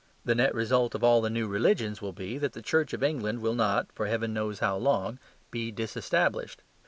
The 0.25 0.33
net 0.33 0.55
result 0.55 0.95
of 0.95 1.03
all 1.03 1.21
the 1.21 1.29
new 1.29 1.47
religions 1.47 2.01
will 2.01 2.11
be 2.11 2.39
that 2.39 2.53
the 2.53 2.63
Church 2.63 2.91
of 2.91 3.03
England 3.03 3.39
will 3.39 3.53
not 3.53 3.91
(for 3.93 4.07
heaven 4.07 4.33
knows 4.33 4.57
how 4.57 4.75
long) 4.75 5.19
be 5.51 5.71
disestablished. 5.71 6.63